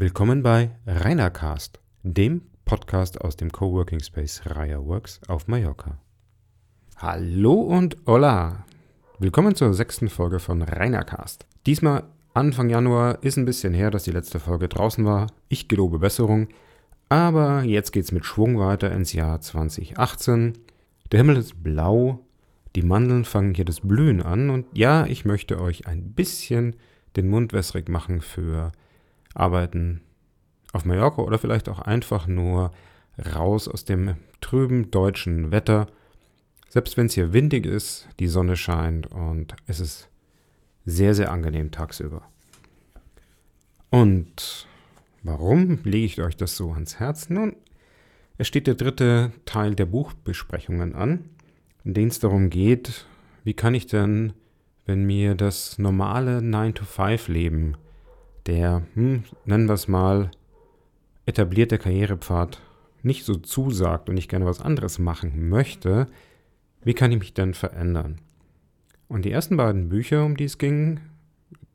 [0.00, 6.00] Willkommen bei Reinercast, dem Podcast aus dem Coworking Space Raya Works auf Mallorca.
[6.96, 8.64] Hallo und hola!
[9.18, 11.44] Willkommen zur sechsten Folge von Reinercast.
[11.66, 15.26] Diesmal Anfang Januar ist ein bisschen her, dass die letzte Folge draußen war.
[15.50, 16.48] Ich gelobe Besserung.
[17.10, 20.54] Aber jetzt geht's mit Schwung weiter ins Jahr 2018.
[21.12, 22.24] Der Himmel ist blau,
[22.74, 26.76] die Mandeln fangen hier das Blühen an und ja, ich möchte euch ein bisschen
[27.16, 28.72] den Mund wässrig machen für
[29.34, 30.02] Arbeiten
[30.72, 32.72] auf Mallorca oder vielleicht auch einfach nur
[33.34, 35.86] raus aus dem trüben deutschen Wetter.
[36.68, 40.08] Selbst wenn es hier windig ist, die Sonne scheint und es ist
[40.84, 42.22] sehr, sehr angenehm tagsüber.
[43.90, 44.66] Und
[45.22, 47.28] warum lege ich euch das so ans Herz?
[47.28, 47.56] Nun,
[48.38, 51.28] es steht der dritte Teil der Buchbesprechungen an,
[51.84, 53.06] in dem es darum geht,
[53.44, 54.32] wie kann ich denn,
[54.86, 57.76] wenn mir das normale 9-to-5-Leben,
[58.50, 60.32] der, hm, nennen wir es mal,
[61.24, 62.60] etablierte Karrierepfad
[63.02, 66.08] nicht so zusagt und ich gerne was anderes machen möchte,
[66.82, 68.20] wie kann ich mich denn verändern?
[69.06, 70.98] Und die ersten beiden Bücher, um die es ging,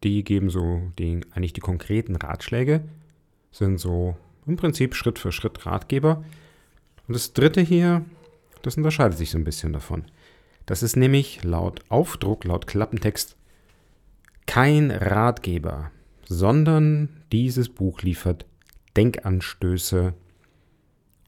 [0.04, 2.84] die geben so die, eigentlich die konkreten Ratschläge,
[3.52, 6.24] sind so im Prinzip Schritt für Schritt Ratgeber.
[7.08, 8.04] Und das dritte hier,
[8.64, 10.04] das unterscheidet sich so ein bisschen davon.
[10.66, 13.38] Das ist nämlich laut Aufdruck, laut Klappentext
[14.46, 15.92] kein Ratgeber,
[16.28, 18.46] sondern dieses Buch liefert
[18.98, 20.14] Denkanstöße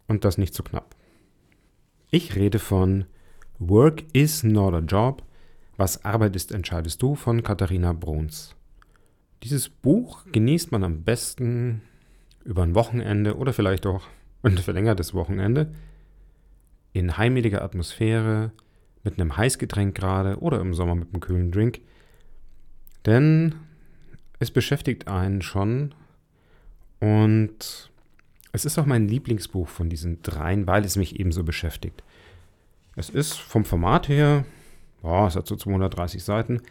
[0.08, 0.96] und das nicht zu knapp.
[2.10, 3.06] Ich rede von
[3.60, 5.24] Work is not a job.
[5.76, 8.56] Was Arbeit ist, entscheidest du von Katharina Bruns.
[9.44, 11.82] Dieses Buch genießt man am besten
[12.44, 14.04] über ein Wochenende oder vielleicht auch
[14.44, 15.74] ein verlängertes Wochenende
[16.94, 18.52] in heimeliger Atmosphäre,
[19.04, 21.80] mit einem Heißgetränk gerade oder im Sommer mit einem kühlen Drink.
[23.06, 23.56] Denn
[24.40, 25.94] es beschäftigt einen schon
[27.00, 27.92] und
[28.52, 32.04] es ist auch mein Lieblingsbuch von diesen dreien, weil es mich ebenso beschäftigt.
[32.96, 34.46] Es ist vom Format her,
[35.04, 36.62] oh, es hat so 230 Seiten,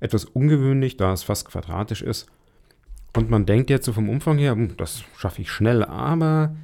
[0.00, 2.26] etwas ungewöhnlich, da es fast quadratisch ist.
[3.16, 6.56] Und man denkt jetzt so vom Umfang her, hm, das schaffe ich schnell, aber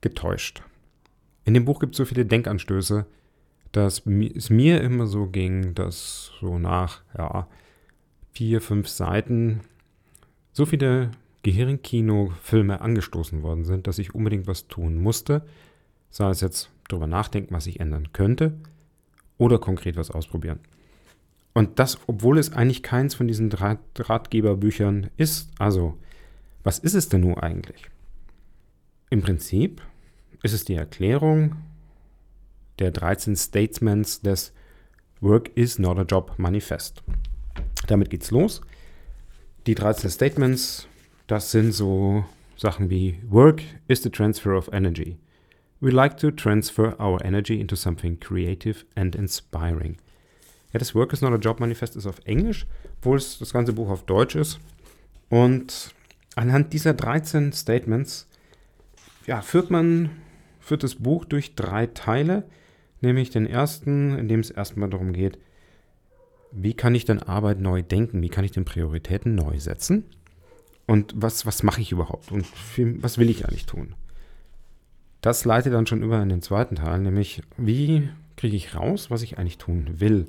[0.00, 0.62] getäuscht.
[1.44, 3.06] In dem Buch gibt es so viele Denkanstöße,
[3.72, 7.46] dass es mir immer so ging, dass so nach ja,
[8.32, 9.60] vier, fünf Seiten
[10.52, 11.10] so viele
[11.42, 15.46] Gehirnkino-Filme angestoßen worden sind, dass ich unbedingt was tun musste,
[16.10, 18.54] sei es jetzt darüber nachdenken, was ich ändern könnte,
[19.36, 20.58] oder konkret was ausprobieren.
[21.54, 25.50] Und das, obwohl es eigentlich keins von diesen Ratgeberbüchern ist.
[25.58, 25.98] Also,
[26.62, 27.86] was ist es denn nun eigentlich?
[29.10, 29.82] Im Prinzip
[30.42, 31.56] ist es die Erklärung
[32.78, 34.52] der 13 Statements des
[35.20, 37.02] Work is not a Job Manifest.
[37.86, 38.60] Damit geht's los.
[39.66, 40.88] Die 13 Statements,
[41.26, 42.24] das sind so
[42.56, 45.18] Sachen wie Work is the transfer of energy.
[45.80, 49.96] We like to transfer our energy into something creative and inspiring.
[50.72, 52.66] Ja, das Work is not a Job Manifest ist auf Englisch,
[52.98, 54.58] obwohl es das ganze Buch auf Deutsch ist.
[55.28, 55.94] Und
[56.34, 58.28] anhand dieser 13 Statements
[59.26, 60.10] ja, führt man
[60.58, 62.44] führt das Buch durch drei Teile,
[63.00, 65.38] nämlich den ersten, in dem es erstmal darum geht,
[66.52, 70.04] wie kann ich denn Arbeit neu denken, wie kann ich denn Prioritäten neu setzen
[70.86, 72.46] und was, was mache ich überhaupt und
[73.02, 73.94] was will ich eigentlich tun.
[75.20, 79.22] Das leitet dann schon über in den zweiten Teil, nämlich wie kriege ich raus, was
[79.22, 80.28] ich eigentlich tun will.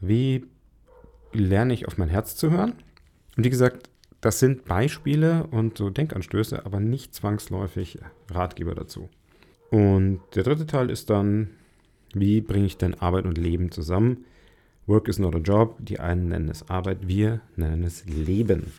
[0.00, 0.46] Wie
[1.32, 2.74] lerne ich auf mein Herz zu hören?
[3.36, 3.90] Und wie gesagt,
[4.20, 7.98] das sind Beispiele und so Denkanstöße, aber nicht zwangsläufig
[8.30, 9.08] Ratgeber dazu.
[9.70, 11.50] Und der dritte Teil ist dann,
[12.14, 14.24] wie bringe ich denn Arbeit und Leben zusammen?
[14.86, 15.76] Work is not a job.
[15.80, 18.72] Die einen nennen es Arbeit, wir nennen es Leben.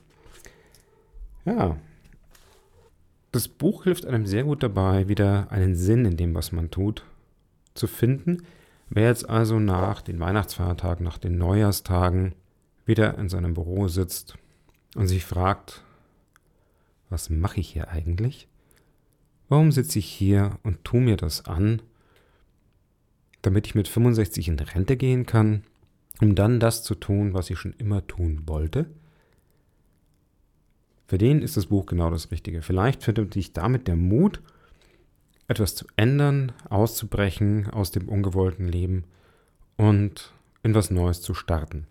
[1.46, 1.78] Ja.
[3.32, 7.04] Das Buch hilft einem sehr gut dabei, wieder einen Sinn in dem, was man tut,
[7.74, 8.44] zu finden
[8.90, 12.34] Wer jetzt also nach den Weihnachtsfeiertagen, nach den Neujahrstagen
[12.86, 14.36] wieder in seinem Büro sitzt
[14.96, 15.84] und sich fragt,
[17.10, 18.48] was mache ich hier eigentlich?
[19.50, 21.82] Warum sitze ich hier und tue mir das an,
[23.42, 25.64] damit ich mit 65 in Rente gehen kann,
[26.22, 28.88] um dann das zu tun, was ich schon immer tun wollte?
[31.08, 32.62] Für den ist das Buch genau das Richtige.
[32.62, 34.42] Vielleicht findet sich damit der Mut,
[35.48, 39.06] etwas zu ändern, auszubrechen aus dem ungewollten Leben
[39.78, 40.34] und
[40.64, 41.88] in was Neues zu starten.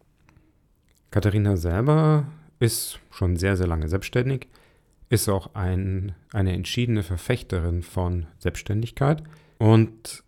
[1.11, 2.26] Katharina selber
[2.58, 4.49] ist schon sehr, sehr lange selbstständig,
[5.08, 9.22] ist auch ein, eine entschiedene Verfechterin von Selbstständigkeit
[9.58, 10.25] und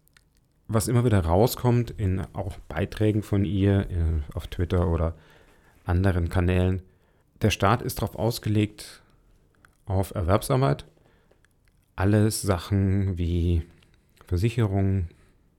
[0.68, 5.14] was immer wieder rauskommt in auch Beiträgen von ihr äh, auf Twitter oder
[5.84, 6.82] anderen Kanälen,
[7.40, 9.02] der Staat ist darauf ausgelegt,
[9.86, 10.84] auf Erwerbsarbeit.
[11.96, 13.62] Alles Sachen wie
[14.26, 15.08] Versicherung,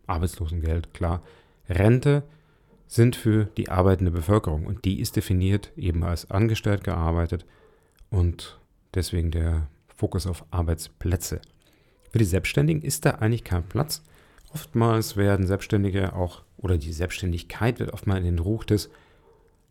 [0.08, 1.24] Arbeitslosengeld, klar,
[1.68, 2.24] Rente
[2.88, 7.46] sind für die arbeitende Bevölkerung und die ist definiert eben als angestellt gearbeitet
[8.10, 8.60] und
[8.94, 11.42] deswegen der Fokus auf Arbeitsplätze.
[12.12, 14.04] Für die Selbstständigen ist da eigentlich kein Platz.
[14.54, 18.90] Oftmals werden Selbstständige auch, oder die Selbstständigkeit wird oftmals in den Ruch des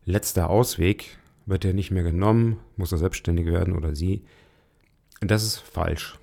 [0.05, 4.23] letzter Ausweg, wird er nicht mehr genommen, muss er selbstständig werden oder sie.
[5.21, 6.17] Das ist falsch.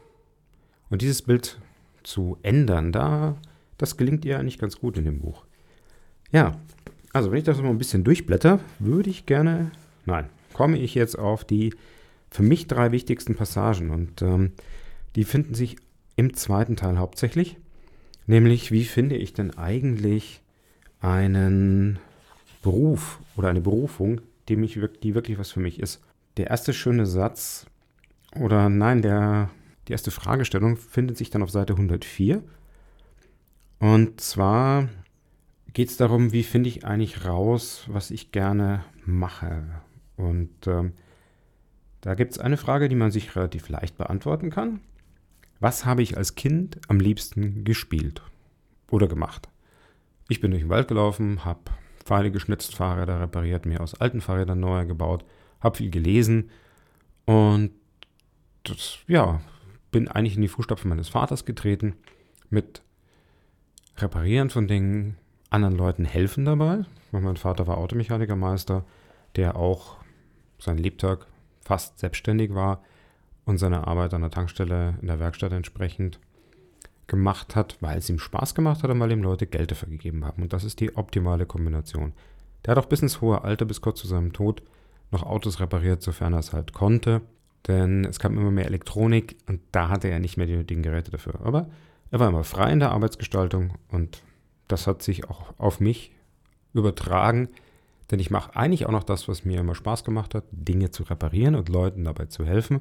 [0.89, 1.61] Und dieses Bild
[2.03, 3.37] zu ändern, da,
[3.77, 5.45] das gelingt ihr eigentlich ganz gut in dem Buch.
[6.33, 6.57] Ja,
[7.13, 9.71] also wenn ich das mal ein bisschen durchblätter, würde ich gerne,
[10.05, 11.75] nein, komme ich jetzt auf die
[12.31, 14.53] für mich drei wichtigsten Passagen und ähm,
[15.15, 15.77] die finden sich
[16.17, 17.57] im zweiten Teil hauptsächlich,
[18.27, 20.43] nämlich wie finde ich denn eigentlich
[21.01, 21.99] einen
[22.63, 26.03] Beruf oder eine Berufung, die, mich, die wirklich was für mich ist.
[26.37, 27.67] Der erste schöne Satz
[28.39, 29.51] oder nein, der,
[29.89, 32.43] die erste Fragestellung findet sich dann auf Seite 104.
[33.79, 34.89] Und zwar
[35.73, 39.65] geht es darum, wie finde ich eigentlich raus, was ich gerne mache.
[40.17, 40.93] Und ähm,
[42.01, 44.81] da gibt es eine Frage, die man sich relativ leicht beantworten kann.
[45.61, 48.23] Was habe ich als Kind am liebsten gespielt
[48.91, 49.49] oder gemacht?
[50.29, 51.61] Ich bin durch den Wald gelaufen, habe
[52.05, 55.25] Pfeile geschnitzt, Fahrräder repariert, mir aus alten Fahrrädern neue gebaut,
[55.61, 56.51] habe viel gelesen
[57.25, 57.73] und
[58.65, 59.41] das, ja,
[59.91, 61.95] bin eigentlich in die Fußstapfen meines Vaters getreten
[62.51, 62.83] mit
[63.99, 65.17] Reparieren von Dingen,
[65.49, 66.85] anderen Leuten helfen dabei.
[67.13, 68.85] Mein Vater war Automechanikermeister,
[69.37, 69.97] der auch
[70.59, 71.27] sein Lebtag
[71.65, 72.83] fast selbstständig war
[73.47, 76.19] und seine Arbeit an der Tankstelle in der Werkstatt entsprechend
[77.07, 80.25] gemacht hat, weil es ihm Spaß gemacht hat und weil ihm Leute Geld dafür gegeben
[80.25, 80.43] haben.
[80.43, 82.13] Und das ist die optimale Kombination.
[82.65, 84.63] Der hat auch bis ins hohe Alter, bis kurz zu seinem Tod,
[85.13, 87.23] noch Autos repariert, sofern er es halt konnte.
[87.69, 91.13] Denn es kam immer mehr Elektronik und da hatte er nicht mehr die nötigen Geräte
[91.13, 91.41] dafür.
[91.45, 91.69] Aber
[92.11, 94.23] er war immer frei in der Arbeitsgestaltung und
[94.69, 96.13] das hat sich auch auf mich
[96.73, 97.49] übertragen.
[98.11, 101.05] Denn ich mache eigentlich auch noch das, was mir immer Spaß gemacht hat, Dinge zu
[101.05, 102.81] reparieren und Leuten dabei zu helfen,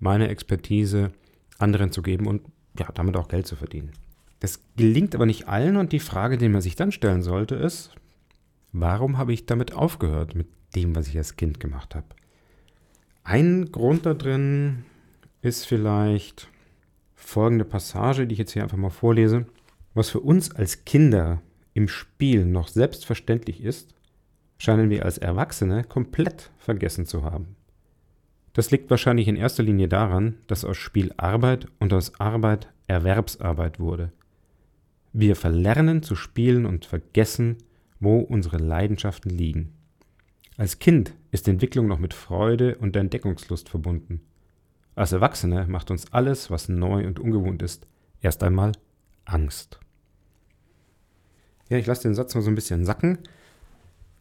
[0.00, 1.12] meine Expertise
[1.58, 2.42] anderen zu geben und
[2.78, 3.92] ja, damit auch Geld zu verdienen.
[4.40, 7.94] Das gelingt aber nicht allen und die Frage, die man sich dann stellen sollte, ist,
[8.72, 10.46] warum habe ich damit aufgehört, mit
[10.76, 12.06] dem, was ich als Kind gemacht habe?
[13.24, 14.84] Ein Grund da drin
[15.42, 16.48] ist vielleicht
[17.14, 19.46] folgende Passage, die ich jetzt hier einfach mal vorlese.
[19.94, 21.42] Was für uns als Kinder
[21.74, 23.94] im Spiel noch selbstverständlich ist,
[24.58, 27.56] scheinen wir als Erwachsene komplett vergessen zu haben.
[28.58, 33.78] Das liegt wahrscheinlich in erster Linie daran, dass aus Spiel Arbeit und aus Arbeit Erwerbsarbeit
[33.78, 34.10] wurde.
[35.12, 37.58] Wir verlernen zu spielen und vergessen,
[38.00, 39.74] wo unsere Leidenschaften liegen.
[40.56, 44.22] Als Kind ist Entwicklung noch mit Freude und Entdeckungslust verbunden.
[44.96, 47.86] Als Erwachsene macht uns alles, was neu und ungewohnt ist,
[48.22, 48.72] erst einmal
[49.24, 49.78] Angst.
[51.68, 53.18] Ja, ich lasse den Satz mal so ein bisschen sacken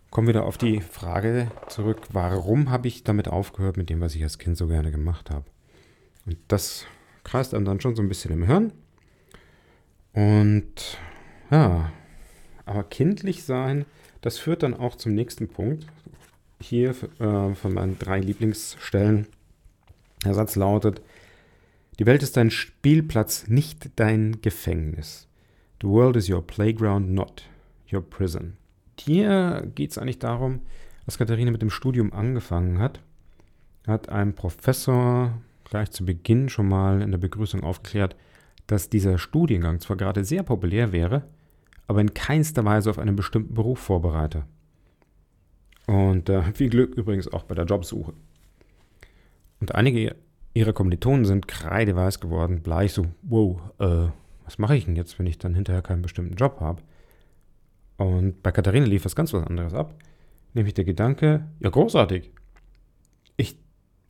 [0.10, 4.24] kommen wieder auf die Frage zurück, warum habe ich damit aufgehört mit dem, was ich
[4.24, 5.46] als Kind so gerne gemacht habe?
[6.26, 6.86] Und das
[7.24, 8.74] kreist einem dann schon so ein bisschen im Hirn.
[10.14, 10.98] Und
[11.52, 11.92] ja,
[12.66, 13.86] aber kindlich sein,
[14.22, 15.88] das führt dann auch zum nächsten Punkt.
[16.60, 19.28] Hier äh, von meinen drei Lieblingsstellen.
[20.26, 21.02] Der Satz lautet,
[22.00, 25.28] die Welt ist dein Spielplatz, nicht dein Gefängnis.
[25.82, 27.44] The world is your playground, not
[27.92, 28.58] your prison.
[29.00, 30.62] Hier geht es eigentlich darum,
[31.06, 33.02] dass Katharina mit dem Studium angefangen hat.
[33.86, 38.16] Hat ein Professor gleich zu Beginn schon mal in der Begrüßung aufgeklärt,
[38.68, 41.24] dass dieser Studiengang zwar gerade sehr populär wäre,
[41.88, 44.44] aber in keinster Weise auf einen bestimmten Beruf vorbereite.
[45.86, 48.14] Und äh, viel Glück übrigens auch bei der Jobsuche.
[49.62, 50.16] Und einige
[50.54, 54.12] ihrer Kommilitonen sind kreideweiß geworden, bleich so, wow, äh,
[54.44, 56.82] was mache ich denn jetzt, wenn ich dann hinterher keinen bestimmten Job habe?
[57.98, 59.96] Und bei Katharina lief was ganz was anderes ab.
[60.54, 62.32] Nämlich der Gedanke, ja großartig.
[63.36, 63.58] Ich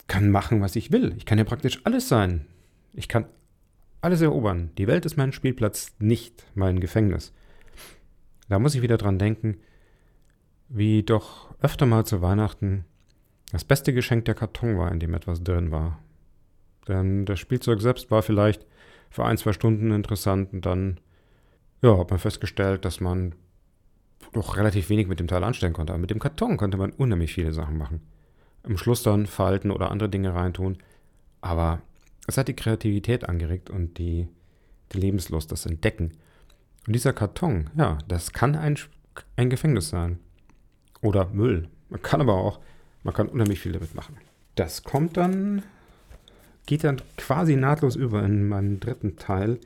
[0.06, 1.14] kann machen, was ich will.
[1.16, 2.46] Ich kann ja praktisch alles sein.
[2.92, 3.26] Ich kann
[4.00, 4.70] alles erobern.
[4.78, 7.32] Die Welt ist mein Spielplatz, nicht mein Gefängnis.
[8.48, 9.58] Da muss ich wieder dran denken,
[10.68, 12.84] wie doch öfter mal zu Weihnachten
[13.52, 15.98] das beste Geschenk der Karton war, in dem etwas drin war.
[16.86, 18.66] Denn das Spielzeug selbst war vielleicht
[19.10, 21.00] für ein, zwei Stunden interessant und dann
[21.82, 23.34] ja, hat man festgestellt, dass man
[24.38, 25.92] doch relativ wenig mit dem Teil anstellen konnte.
[25.92, 28.00] Aber mit dem Karton konnte man unheimlich viele Sachen machen.
[28.64, 30.78] Im Schluss dann falten oder andere Dinge reintun.
[31.40, 31.80] Aber
[32.26, 34.28] es hat die Kreativität angeregt und die,
[34.92, 36.12] die Lebenslust, das Entdecken.
[36.86, 38.78] Und dieser Karton, ja, das kann ein,
[39.36, 40.18] ein Gefängnis sein.
[41.00, 41.68] Oder Müll.
[41.90, 42.60] Man kann aber auch,
[43.02, 44.16] man kann unheimlich viel damit machen.
[44.56, 45.62] Das kommt dann
[46.68, 49.58] geht dann quasi nahtlos über in meinen dritten Teil,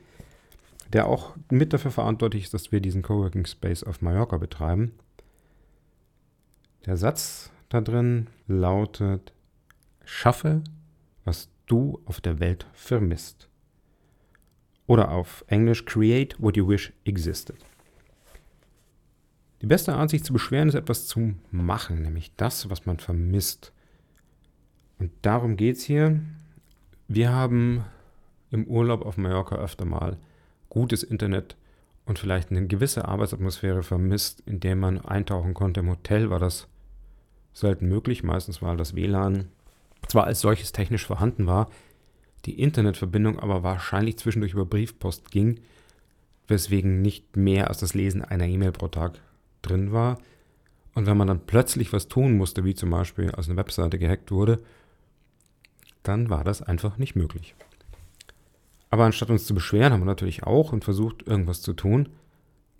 [0.93, 4.93] der auch mit dafür verantwortlich ist, dass wir diesen Coworking Space auf Mallorca betreiben.
[6.85, 9.33] Der Satz da drin lautet,
[10.05, 10.63] schaffe,
[11.25, 13.49] was du auf der Welt vermisst.
[14.85, 17.55] Oder auf Englisch, create what you wish existed.
[19.61, 23.71] Die beste Art, sich zu beschweren, ist etwas zu machen, nämlich das, was man vermisst.
[24.99, 26.19] Und darum geht es hier.
[27.07, 27.85] Wir haben
[28.51, 30.17] im Urlaub auf Mallorca öfter mal
[30.73, 31.55] gutes Internet
[32.05, 35.81] und vielleicht eine gewisse Arbeitsatmosphäre vermisst, in der man eintauchen konnte.
[35.81, 36.67] Im Hotel war das
[37.53, 38.23] selten möglich.
[38.23, 39.47] Meistens war das WLAN
[40.07, 41.69] zwar als solches technisch vorhanden war,
[42.45, 45.61] die Internetverbindung aber wahrscheinlich zwischendurch über Briefpost ging,
[46.47, 49.19] weswegen nicht mehr als das Lesen einer E-Mail pro Tag
[49.61, 50.19] drin war.
[50.93, 54.29] Und wenn man dann plötzlich was tun musste, wie zum Beispiel als eine Webseite gehackt
[54.29, 54.59] wurde,
[56.01, 57.55] dann war das einfach nicht möglich.
[58.93, 62.09] Aber anstatt uns zu beschweren, haben wir natürlich auch und versucht, irgendwas zu tun,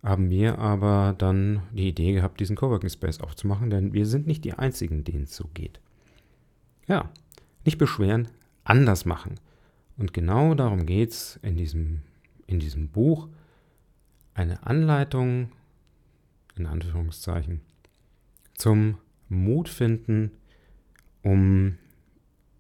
[0.03, 4.45] haben wir aber dann die Idee gehabt, diesen Coworking Space aufzumachen, denn wir sind nicht
[4.45, 5.79] die Einzigen, denen es so geht.
[6.87, 7.09] Ja,
[7.65, 8.27] nicht beschweren,
[8.63, 9.39] anders machen.
[9.97, 12.03] Und genau darum geht es in diesem,
[12.45, 13.27] in diesem Buch.
[14.35, 15.49] Eine Anleitung
[16.55, 17.61] in Anführungszeichen,
[18.53, 20.29] zum Mut finden,
[21.23, 21.79] um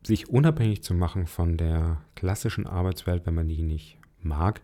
[0.05, 4.61] sich unabhängig zu machen von der klassischen Arbeitswelt, wenn man die nicht mag,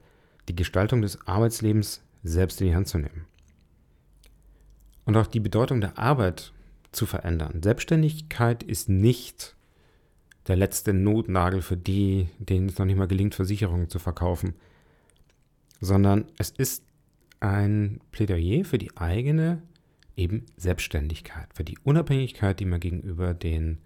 [0.48, 3.25] die Gestaltung des Arbeitslebens selbst in die Hand zu nehmen.
[5.05, 6.53] Und auch die Bedeutung der Arbeit
[6.91, 7.62] zu verändern.
[7.63, 9.55] Selbstständigkeit ist nicht
[10.48, 14.55] der letzte Notnagel für die, denen es noch nicht mal gelingt, Versicherungen zu verkaufen,
[15.79, 16.84] sondern es ist
[17.39, 19.62] ein Plädoyer für die eigene
[20.17, 23.77] eben Selbstständigkeit, für die Unabhängigkeit, die man gegenüber den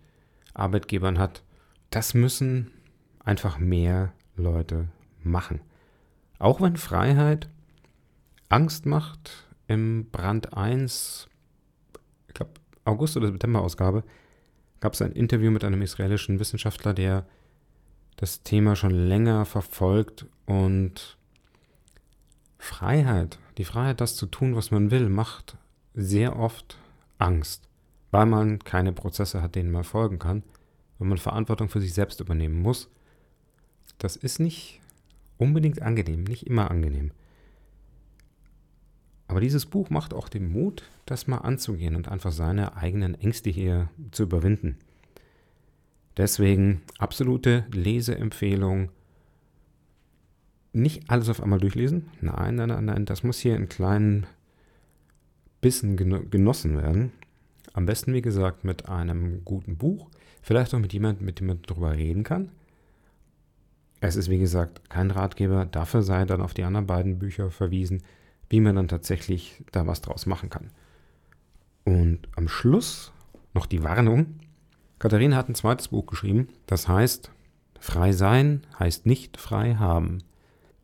[0.53, 1.43] Arbeitgebern hat.
[1.89, 2.71] Das müssen
[3.19, 4.87] einfach mehr Leute
[5.21, 5.61] machen.
[6.39, 7.49] Auch wenn Freiheit
[8.49, 11.27] Angst macht, im Brand 1,
[12.27, 12.51] ich glaube
[12.85, 14.03] August- oder September-Ausgabe,
[14.79, 17.25] gab es ein Interview mit einem israelischen Wissenschaftler, der
[18.17, 21.17] das Thema schon länger verfolgt und
[22.57, 25.57] Freiheit, die Freiheit, das zu tun, was man will, macht
[25.93, 26.77] sehr oft
[27.17, 27.67] Angst,
[28.13, 30.43] weil man keine Prozesse hat, denen man folgen kann,
[30.99, 32.87] wenn man Verantwortung für sich selbst übernehmen muss.
[33.97, 34.81] Das ist nicht
[35.39, 37.09] unbedingt angenehm, nicht immer angenehm.
[39.27, 43.49] Aber dieses Buch macht auch den Mut, das mal anzugehen und einfach seine eigenen Ängste
[43.49, 44.77] hier zu überwinden.
[46.15, 48.89] Deswegen absolute Leseempfehlung
[50.71, 52.11] nicht alles auf einmal durchlesen.
[52.21, 53.05] Nein, nein, nein, nein.
[53.05, 54.27] Das muss hier in kleinen
[55.61, 57.11] Bissen genossen werden.
[57.73, 60.09] Am besten, wie gesagt, mit einem guten Buch.
[60.43, 62.51] Vielleicht auch mit jemandem, mit dem man darüber reden kann.
[63.99, 65.65] Es ist, wie gesagt, kein Ratgeber.
[65.65, 68.03] Dafür sei dann auf die anderen beiden Bücher verwiesen,
[68.49, 70.69] wie man dann tatsächlich da was draus machen kann.
[71.83, 73.11] Und am Schluss
[73.53, 74.39] noch die Warnung.
[74.99, 76.49] Katharina hat ein zweites Buch geschrieben.
[76.67, 77.31] Das heißt,
[77.79, 80.19] frei sein heißt nicht frei haben.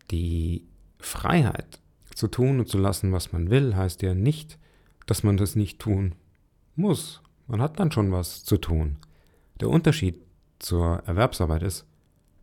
[0.09, 0.65] Die
[0.97, 1.79] Freiheit
[2.15, 4.57] zu tun und zu lassen, was man will, heißt ja nicht,
[5.05, 6.15] dass man das nicht tun
[6.79, 7.21] muss.
[7.47, 8.97] Man hat dann schon was zu tun.
[9.59, 10.15] Der Unterschied
[10.59, 11.85] zur Erwerbsarbeit ist,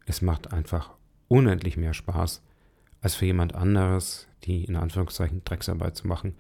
[0.07, 0.91] es macht einfach
[1.29, 2.43] unendlich mehr Spaß,
[3.01, 6.35] als für jemand anderes die in Anführungszeichen Drecksarbeit zu machen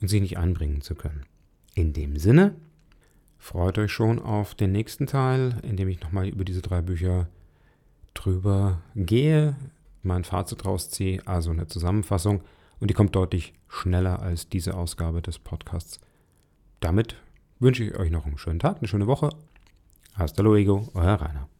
[0.00, 1.26] und sie nicht einbringen zu können.
[1.74, 2.54] In dem Sinne,
[3.38, 7.28] freut euch schon auf den nächsten Teil, in dem ich nochmal über diese drei Bücher
[8.14, 9.56] drüber gehe,
[10.02, 12.42] mein Fazit rausziehe, also eine Zusammenfassung.
[12.80, 16.00] Und die kommt deutlich schneller als diese Ausgabe des Podcasts.
[16.80, 17.16] Damit
[17.60, 19.30] wünsche ich euch noch einen schönen Tag, eine schöne Woche.
[20.14, 21.50] Hasta luego, euer Rainer.